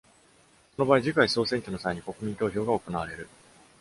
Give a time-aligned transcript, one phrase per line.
[0.75, 3.29] その場合、次回総選挙の際に国民投票が行われる。